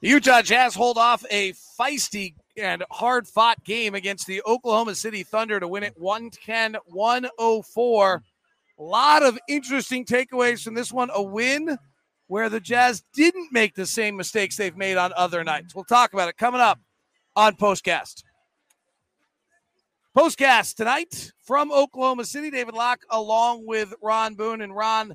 [0.00, 5.22] The Utah Jazz hold off a feisty and hard fought game against the Oklahoma City
[5.22, 8.22] Thunder to win it 110 104.
[8.78, 11.10] A lot of interesting takeaways from this one.
[11.14, 11.78] A win
[12.26, 15.74] where the Jazz didn't make the same mistakes they've made on other nights.
[15.74, 16.80] We'll talk about it coming up
[17.36, 18.24] on Postcast.
[20.16, 22.50] Postcast tonight from Oklahoma City.
[22.50, 24.60] David Locke along with Ron Boone.
[24.60, 25.14] And Ron,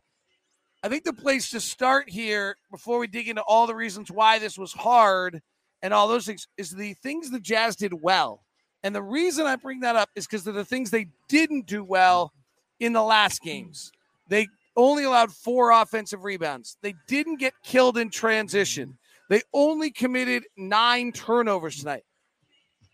[0.81, 4.39] I think the place to start here before we dig into all the reasons why
[4.39, 5.41] this was hard
[5.81, 8.43] and all those things is the things the Jazz did well.
[8.83, 11.83] And the reason I bring that up is because of the things they didn't do
[11.83, 12.31] well
[12.79, 13.91] in the last games.
[14.29, 14.47] They
[14.77, 16.77] only allowed four offensive rebounds.
[16.81, 18.97] They didn't get killed in transition.
[19.29, 22.03] They only committed nine turnovers tonight.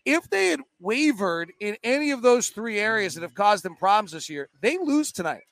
[0.04, 4.12] If they had wavered in any of those three areas that have caused them problems
[4.12, 5.42] this year, they lose tonight.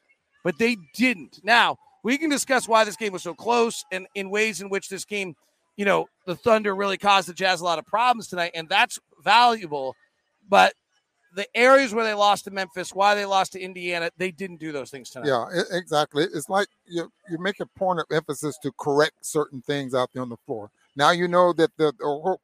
[0.43, 1.41] But they didn't.
[1.43, 4.89] Now, we can discuss why this game was so close and in ways in which
[4.89, 5.35] this game,
[5.77, 9.01] you know, the Thunder really caused the Jazz a lot of problems tonight, and that's
[9.25, 9.97] valuable.
[10.49, 10.75] But
[11.35, 14.71] the areas where they lost to Memphis, why they lost to Indiana, they didn't do
[14.71, 15.29] those things tonight.
[15.29, 16.25] Yeah, exactly.
[16.33, 20.23] It's like you you make a point of emphasis to correct certain things out there
[20.23, 20.71] on the floor.
[20.97, 21.93] Now you know that the,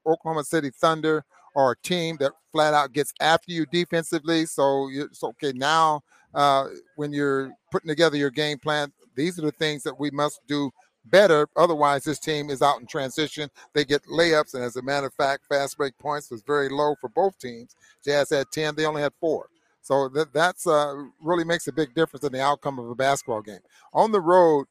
[0.06, 1.22] Oklahoma City Thunder
[1.54, 4.46] are a team that flat out gets after you defensively.
[4.46, 6.02] So it's okay now
[6.34, 10.40] uh, when you're putting together your game plan these are the things that we must
[10.46, 10.70] do
[11.04, 11.48] better.
[11.56, 13.50] Otherwise, this team is out in transition.
[13.74, 16.94] They get layups, and as a matter of fact, fast break points was very low
[17.00, 17.76] for both teams.
[18.04, 19.48] Jazz had ten; they only had four.
[19.82, 23.42] So that that's uh, really makes a big difference in the outcome of a basketball
[23.42, 23.60] game.
[23.92, 24.66] On the road,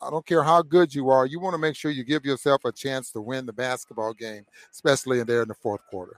[0.00, 2.64] I don't care how good you are, you want to make sure you give yourself
[2.64, 6.16] a chance to win the basketball game, especially in there in the fourth quarter.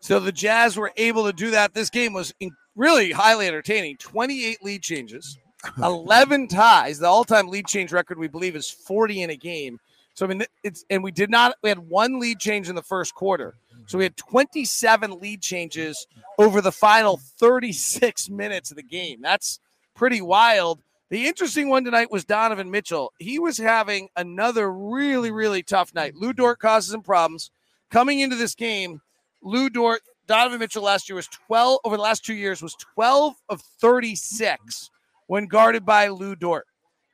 [0.00, 1.74] So the Jazz were able to do that.
[1.74, 2.32] This game was
[2.76, 3.96] really highly entertaining.
[3.96, 5.36] 28 lead changes.
[5.82, 6.98] 11 ties.
[6.98, 9.80] The all-time lead change record, we believe, is 40 in a game.
[10.14, 11.54] So I mean, it's and we did not.
[11.62, 13.54] We had one lead change in the first quarter.
[13.86, 16.06] So we had 27 lead changes
[16.38, 19.20] over the final 36 minutes of the game.
[19.22, 19.60] That's
[19.94, 20.80] pretty wild.
[21.10, 23.12] The interesting one tonight was Donovan Mitchell.
[23.18, 26.16] He was having another really, really tough night.
[26.16, 27.50] Lu Dort causes him problems.
[27.90, 29.00] Coming into this game,
[29.40, 33.34] Lu Dort, Donovan Mitchell last year was 12 over the last two years was 12
[33.48, 34.90] of 36
[35.28, 36.66] when guarded by Lu Dort.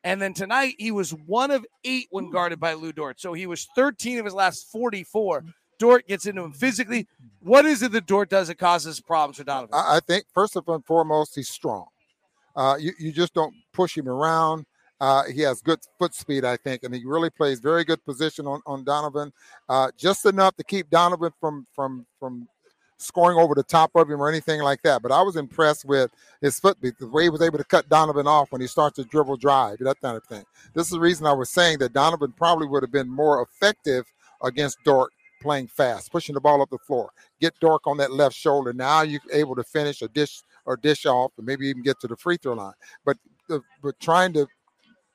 [0.03, 3.21] And then tonight, he was one of eight when guarded by Lu Dort.
[3.21, 5.45] So he was 13 of his last 44.
[5.79, 7.07] Dort gets into him physically.
[7.41, 9.75] What is it that Dort does that causes problems for Donovan?
[9.75, 11.87] I think, first and foremost, he's strong.
[12.57, 14.67] Uh, you, you just don't push him around.
[15.01, 18.47] Uh, he has good foot speed, I think, and he really plays very good position
[18.47, 19.33] on, on Donovan,
[19.69, 22.49] uh, just enough to keep Donovan from from from
[22.97, 25.03] scoring over the top of him or anything like that.
[25.03, 26.11] But I was impressed with
[26.41, 29.05] his foot the way he was able to cut Donovan off when he starts to
[29.05, 30.45] dribble drive, that kind of thing.
[30.75, 34.07] This is the reason I was saying that Donovan probably would have been more effective
[34.43, 35.13] against Dort
[35.43, 37.11] playing fast, pushing the ball up the floor.
[37.41, 38.73] Get Dort on that left shoulder.
[38.73, 42.09] Now you're able to finish a dish or dish off and maybe even get to
[42.09, 42.73] the free throw line.
[43.05, 43.19] But
[43.83, 44.47] but trying to,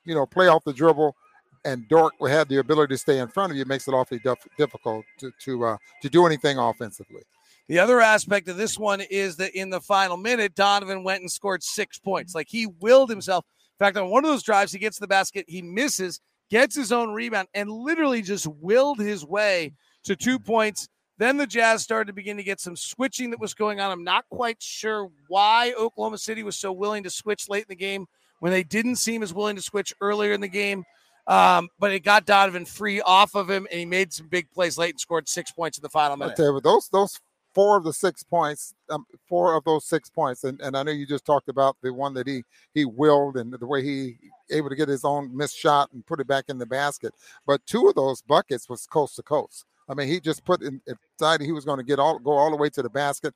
[0.04, 1.16] you know, play off the dribble
[1.64, 4.20] and will have the ability to stay in front of you makes it awfully
[4.56, 7.22] difficult to to uh, to do anything offensively.
[7.70, 11.30] The other aspect of this one is that in the final minute, Donovan went and
[11.30, 12.34] scored six points.
[12.34, 13.44] Like he willed himself.
[13.78, 16.20] In fact, on one of those drives, he gets the basket, he misses,
[16.50, 19.72] gets his own rebound, and literally just willed his way
[20.02, 20.88] to two points.
[21.18, 23.92] Then the Jazz started to begin to get some switching that was going on.
[23.92, 27.76] I'm not quite sure why Oklahoma City was so willing to switch late in the
[27.76, 28.06] game
[28.40, 30.82] when they didn't seem as willing to switch earlier in the game.
[31.28, 34.76] Um, but it got Donovan free off of him, and he made some big plays
[34.76, 36.36] late and scored six points in the final minute.
[36.36, 37.20] Okay, but those those
[37.54, 40.92] four of the six points, um, four of those six points, and, and I know
[40.92, 42.42] you just talked about the one that he
[42.74, 44.16] he willed and the way he
[44.50, 47.14] able to get his own missed shot and put it back in the basket.
[47.46, 49.64] But two of those buckets was coast to coast.
[49.88, 50.80] I mean, he just put in
[51.18, 53.34] decided he was going to get all go all the way to the basket.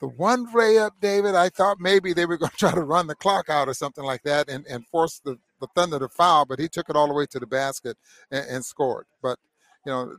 [0.00, 3.14] The one layup, David, I thought maybe they were going to try to run the
[3.14, 6.58] clock out or something like that and, and force the, the Thunder to foul, but
[6.58, 7.96] he took it all the way to the basket
[8.30, 9.06] and, and scored.
[9.22, 9.38] But
[9.86, 10.16] you know,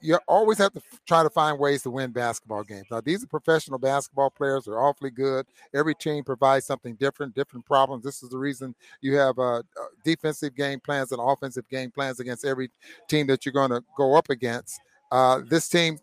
[0.00, 2.86] you always have to try to find ways to win basketball games.
[2.90, 5.46] Now, these are professional basketball players; they're awfully good.
[5.74, 8.02] Every team provides something different, different problems.
[8.02, 9.62] This is the reason you have uh, uh
[10.04, 12.70] defensive game plans and offensive game plans against every
[13.08, 14.80] team that you're going to go up against.
[15.12, 15.98] Uh, this team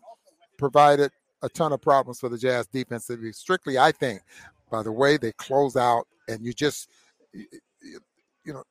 [0.56, 1.10] provided
[1.42, 3.32] a ton of problems for the Jazz defensively.
[3.32, 4.22] Strictly, I think,
[4.70, 6.88] by the way they close out, and you just
[7.32, 8.62] you know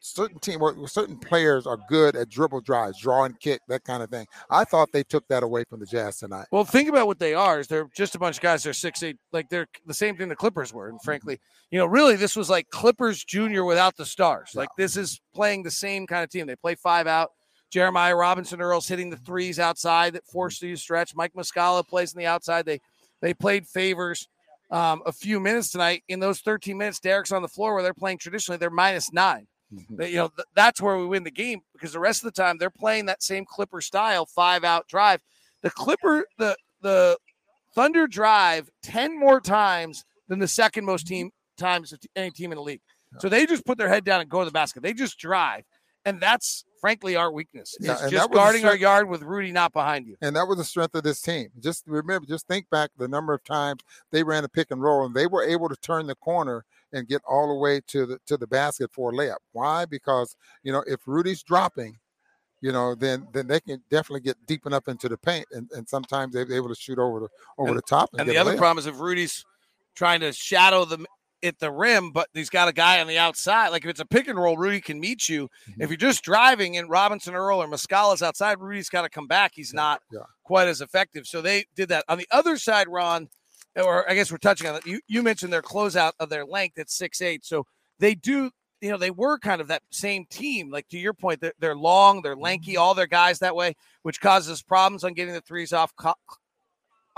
[0.00, 4.02] certain team or certain players are good at dribble drives, draw and kick, that kind
[4.02, 4.26] of thing.
[4.50, 6.46] I thought they took that away from the Jazz tonight.
[6.50, 7.60] Well, think about what they are.
[7.60, 8.62] Is they're just a bunch of guys.
[8.62, 10.88] They're six eight, like they're the same thing the Clippers were.
[10.88, 11.04] And mm-hmm.
[11.04, 11.38] frankly,
[11.70, 14.52] you know, really this was like Clippers Junior without the stars.
[14.54, 16.46] Like this is playing the same kind of team.
[16.46, 17.30] They play five out.
[17.70, 21.14] Jeremiah Robinson Earls hitting the threes outside that forced you to stretch.
[21.14, 22.66] Mike Muscala plays on the outside.
[22.66, 22.80] They
[23.20, 24.28] they played Favors
[24.70, 26.02] um, a few minutes tonight.
[26.08, 28.56] In those 13 minutes, Derrick's on the floor where they're playing traditionally.
[28.56, 30.02] They're minus 9 mm-hmm.
[30.02, 32.58] You know th- that's where we win the game because the rest of the time
[32.58, 35.20] they're playing that same Clipper style five out drive.
[35.62, 37.18] The Clipper the the
[37.74, 42.56] Thunder drive 10 more times than the second most team times of any team in
[42.56, 42.80] the league.
[43.18, 44.82] So they just put their head down and go to the basket.
[44.82, 45.64] They just drive.
[46.04, 47.76] And that's frankly our weakness.
[47.80, 50.16] Is yeah, just guarding our yard with Rudy not behind you.
[50.22, 51.48] And that was the strength of this team.
[51.60, 55.04] Just remember, just think back the number of times they ran a pick and roll
[55.04, 58.18] and they were able to turn the corner and get all the way to the
[58.26, 59.36] to the basket for a layup.
[59.52, 59.84] Why?
[59.84, 61.98] Because you know, if Rudy's dropping,
[62.60, 65.88] you know, then then they can definitely get deep enough into the paint, and, and
[65.88, 67.28] sometimes they're able to shoot over the
[67.58, 68.10] over and, the top.
[68.12, 69.44] And, and the other problem is if Rudy's
[69.94, 71.06] trying to shadow them
[71.42, 73.68] at the rim, but he's got a guy on the outside.
[73.68, 75.48] Like if it's a pick and roll, Rudy can meet you.
[75.68, 75.82] Mm-hmm.
[75.82, 79.52] If you're just driving and Robinson Earl or Muscala's outside, Rudy's got to come back.
[79.54, 80.20] He's yeah, not yeah.
[80.44, 81.26] quite as effective.
[81.26, 82.04] So they did that.
[82.08, 83.28] On the other side, Ron,
[83.76, 84.86] or I guess we're touching on that.
[84.86, 87.44] You you mentioned their closeout of their length at six eight.
[87.44, 87.66] So
[87.98, 88.50] they do.
[88.80, 90.70] You know, they were kind of that same team.
[90.70, 92.80] Like to your point, they're, they're long, they're lanky, mm-hmm.
[92.80, 93.74] all their guys that way,
[94.04, 95.92] which causes problems on getting the threes off,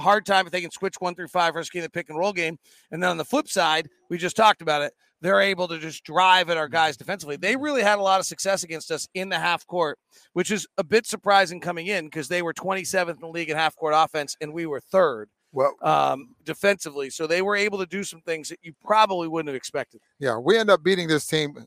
[0.01, 2.33] hard time if they can switch one through five versus getting the pick and roll
[2.33, 2.59] game.
[2.91, 4.93] And then on the flip side, we just talked about it.
[5.21, 7.37] They're able to just drive at our guys defensively.
[7.37, 9.99] They really had a lot of success against us in the half court,
[10.33, 13.57] which is a bit surprising coming in because they were 27th in the league in
[13.57, 17.11] half court offense and we were third well um, defensively.
[17.11, 20.01] So they were able to do some things that you probably wouldn't have expected.
[20.19, 21.67] Yeah, we end up beating this team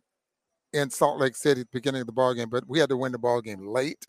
[0.74, 2.98] in Salt Lake City at the beginning of the ball game, but we had to
[2.98, 4.06] win the ball game late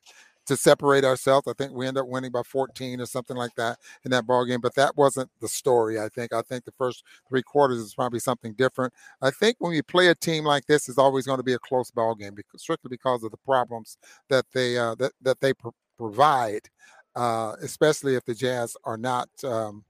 [0.46, 1.46] to separate ourselves.
[1.48, 4.44] I think we end up winning by 14 or something like that in that ball
[4.44, 4.60] game.
[4.60, 6.00] But that wasn't the story.
[6.00, 6.32] I think.
[6.32, 8.92] I think the first three quarters is probably something different.
[9.20, 11.58] I think when you play a team like this, it's always going to be a
[11.58, 15.52] close ball game, because, strictly because of the problems that they uh, that that they
[15.52, 15.68] pr-
[15.98, 16.68] provide,
[17.16, 19.28] uh, especially if the Jazz are not.
[19.42, 19.84] Um,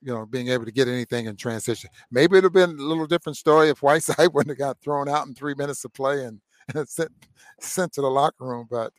[0.00, 1.90] you know, being able to get anything in transition.
[2.12, 5.26] Maybe it'd have been a little different story if Whiteside wouldn't have got thrown out
[5.26, 6.40] in three minutes of play and,
[6.74, 7.10] and sent
[7.60, 8.68] sent to the locker room.
[8.70, 8.92] But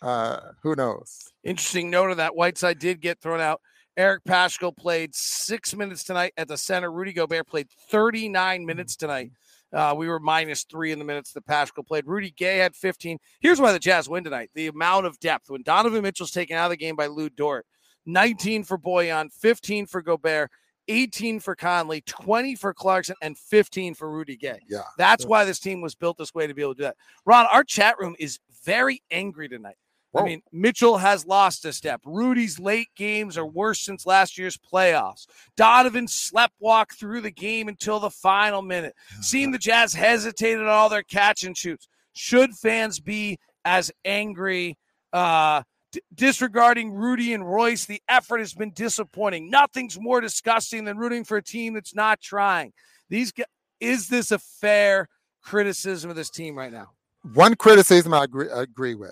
[0.00, 1.32] uh, who knows?
[1.42, 2.36] Interesting note of that.
[2.36, 3.60] Whiteside did get thrown out.
[3.96, 6.90] Eric Paschall played six minutes tonight at the center.
[6.90, 9.30] Rudy Gobert played 39 minutes tonight.
[9.72, 12.06] Uh, we were minus three in the minutes that Paschall played.
[12.06, 13.18] Rudy Gay had 15.
[13.40, 15.50] Here's why the Jazz win tonight the amount of depth.
[15.50, 17.66] When Donovan Mitchell's taken out of the game by Lu Dort,
[18.06, 20.50] 19 for Bojan, 15 for Gobert,
[20.88, 24.58] 18 for Conley, 20 for Clarkson, and 15 for Rudy Gay.
[24.68, 24.82] Yeah.
[24.98, 26.96] That's why this team was built this way to be able to do that.
[27.24, 29.76] Ron, our chat room is very angry tonight.
[30.14, 30.22] Whoa.
[30.22, 32.00] I mean, Mitchell has lost a step.
[32.04, 35.26] Rudy's late games are worse since last year's playoffs.
[35.56, 38.94] Donovan slept walk through the game until the final minute.
[39.20, 41.88] Seeing the Jazz hesitated on all their catch and shoots.
[42.12, 44.78] Should fans be as angry?
[45.12, 49.50] Uh, d- disregarding Rudy and Royce, the effort has been disappointing.
[49.50, 52.72] Nothing's more disgusting than rooting for a team that's not trying.
[53.08, 53.32] These
[53.80, 55.08] is this a fair
[55.42, 56.90] criticism of this team right now?
[57.32, 59.10] One criticism I agree, I agree with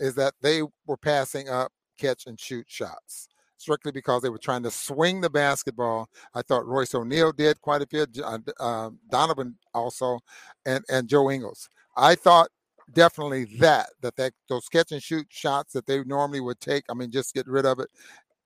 [0.00, 3.28] is that they were passing up catch and shoot shots
[3.58, 6.08] strictly because they were trying to swing the basketball.
[6.34, 10.20] I thought Royce O'Neale did quite a bit, uh, uh, Donovan also,
[10.64, 11.68] and and Joe Ingles.
[11.96, 12.48] I thought
[12.92, 16.84] definitely that that that those catch and shoot shots that they normally would take.
[16.88, 17.88] I mean, just get rid of it.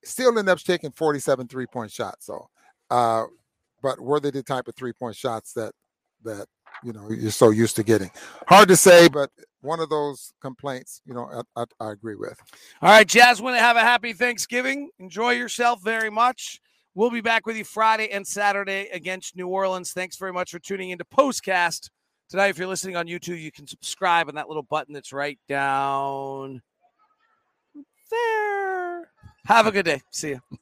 [0.05, 2.27] Still end up taking 47 three point shots.
[2.27, 2.49] So,
[2.91, 3.25] uh,
[3.83, 5.73] but were they the type of three point shots that
[6.25, 6.47] that
[6.85, 8.11] you know you're so used to getting?
[8.47, 12.39] Hard to say, but one of those complaints, you know, I, I, I agree with.
[12.83, 14.91] All right, to have a happy Thanksgiving.
[14.99, 16.61] Enjoy yourself very much.
[16.95, 19.93] We'll be back with you Friday and Saturday against New Orleans.
[19.93, 21.89] Thanks very much for tuning into Postcast.
[22.29, 25.39] Tonight, if you're listening on YouTube, you can subscribe on that little button that's right
[25.49, 26.61] down
[28.11, 29.11] there.
[29.47, 30.03] Have a good day.
[30.11, 30.59] See you.